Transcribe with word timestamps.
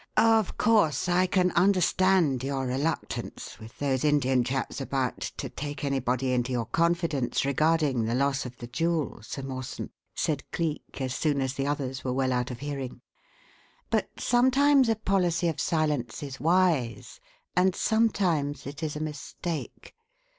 "Of 0.17 0.57
course, 0.57 1.07
I 1.07 1.27
can 1.27 1.51
understand 1.51 2.43
your 2.43 2.65
reluctance, 2.65 3.59
with 3.59 3.77
those 3.77 4.03
Indian 4.03 4.43
chaps 4.43 4.81
about, 4.81 5.19
to 5.37 5.47
take 5.47 5.83
anybody 5.83 6.31
into 6.33 6.51
your 6.51 6.65
confidence 6.65 7.45
regarding 7.45 8.05
the 8.05 8.15
loss 8.15 8.43
of 8.43 8.57
the 8.57 8.65
jewel, 8.65 9.21
Sir 9.21 9.43
Mawson," 9.43 9.91
said 10.15 10.43
Cleek, 10.51 10.99
as 10.99 11.13
soon 11.13 11.39
as 11.39 11.53
the 11.53 11.67
others 11.67 12.03
were 12.03 12.13
well 12.13 12.33
out 12.33 12.49
of 12.49 12.61
hearing; 12.61 13.01
"but 13.91 14.07
sometimes 14.17 14.89
a 14.89 14.95
policy 14.95 15.47
of 15.47 15.61
silence 15.61 16.23
is 16.23 16.39
wise, 16.39 17.19
and 17.55 17.75
sometimes 17.75 18.65
it 18.65 18.81
is 18.81 18.95
a 18.95 18.99
mistake. 18.99 19.93